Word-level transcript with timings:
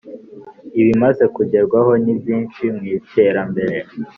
Ibimaze 0.79 1.23
kugerwahoni 1.35 2.11
byinshi 2.21 2.61
mwiterambere. 2.77 3.77